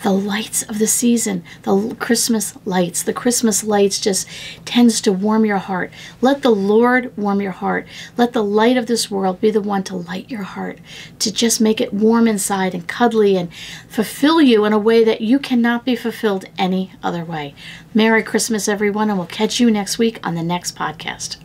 The 0.01 0.11
lights 0.11 0.63
of 0.63 0.79
the 0.79 0.87
season, 0.87 1.43
the 1.61 1.95
Christmas 1.99 2.57
lights, 2.65 3.03
the 3.03 3.13
Christmas 3.13 3.63
lights 3.63 3.99
just 3.99 4.27
tends 4.65 4.99
to 5.01 5.11
warm 5.11 5.45
your 5.45 5.59
heart. 5.59 5.91
Let 6.21 6.41
the 6.41 6.49
Lord 6.49 7.15
warm 7.15 7.39
your 7.39 7.51
heart. 7.51 7.85
Let 8.17 8.33
the 8.33 8.43
light 8.43 8.77
of 8.77 8.87
this 8.87 9.11
world 9.11 9.39
be 9.39 9.51
the 9.51 9.61
one 9.61 9.83
to 9.83 9.95
light 9.95 10.31
your 10.31 10.41
heart, 10.41 10.79
to 11.19 11.31
just 11.31 11.61
make 11.61 11.79
it 11.79 11.93
warm 11.93 12.27
inside 12.27 12.73
and 12.73 12.87
cuddly 12.87 13.37
and 13.37 13.53
fulfill 13.87 14.41
you 14.41 14.65
in 14.65 14.73
a 14.73 14.79
way 14.79 15.03
that 15.03 15.21
you 15.21 15.37
cannot 15.37 15.85
be 15.85 15.95
fulfilled 15.95 16.45
any 16.57 16.93
other 17.03 17.23
way. 17.23 17.53
Merry 17.93 18.23
Christmas, 18.23 18.67
everyone, 18.67 19.09
and 19.11 19.19
we'll 19.19 19.27
catch 19.27 19.59
you 19.59 19.69
next 19.69 19.99
week 19.99 20.19
on 20.25 20.33
the 20.33 20.43
next 20.43 20.75
podcast. 20.75 21.44